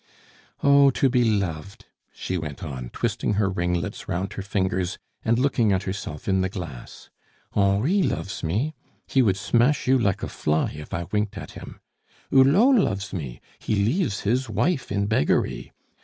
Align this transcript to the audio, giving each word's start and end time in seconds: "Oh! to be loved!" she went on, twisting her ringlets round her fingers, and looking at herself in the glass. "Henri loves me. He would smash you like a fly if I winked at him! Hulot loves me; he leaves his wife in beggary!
"Oh! 0.63 0.89
to 0.97 1.09
be 1.11 1.23
loved!" 1.23 1.85
she 2.11 2.35
went 2.35 2.63
on, 2.63 2.89
twisting 2.89 3.35
her 3.35 3.47
ringlets 3.51 4.07
round 4.09 4.33
her 4.33 4.41
fingers, 4.41 4.97
and 5.23 5.37
looking 5.37 5.71
at 5.71 5.83
herself 5.83 6.27
in 6.27 6.41
the 6.41 6.49
glass. 6.49 7.11
"Henri 7.53 8.01
loves 8.01 8.41
me. 8.41 8.73
He 9.05 9.21
would 9.21 9.37
smash 9.37 9.85
you 9.85 9.99
like 9.99 10.23
a 10.23 10.27
fly 10.27 10.71
if 10.73 10.91
I 10.91 11.03
winked 11.11 11.37
at 11.37 11.51
him! 11.51 11.81
Hulot 12.31 12.79
loves 12.81 13.13
me; 13.13 13.41
he 13.59 13.75
leaves 13.75 14.21
his 14.21 14.49
wife 14.49 14.91
in 14.91 15.05
beggary! 15.05 15.71